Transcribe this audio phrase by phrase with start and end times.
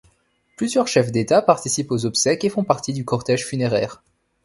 [0.57, 4.01] Plusieurs chefs d'État participent aux obsèques et font partie du cortège funéraire.